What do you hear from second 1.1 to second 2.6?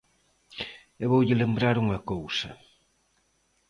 voulle lembrar unha cousa.